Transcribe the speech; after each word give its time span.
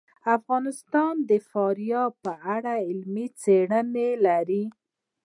افغانستان 0.37 1.13
د 1.29 1.31
فاریاب 1.49 2.11
په 2.23 2.33
اړه 2.55 2.73
علمي 2.87 3.27
څېړنې 3.41 4.09
لري. 4.25 4.63